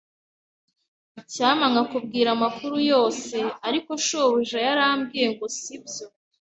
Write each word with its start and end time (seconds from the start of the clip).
Icyampa 1.21 1.65
nkakubwira 1.71 2.29
amakuru 2.37 2.75
yose, 2.91 3.35
ariko 3.67 3.91
shobuja 4.05 4.57
yarambwiye 4.67 5.27
ngo 5.33 5.45
sibyo. 5.57 6.05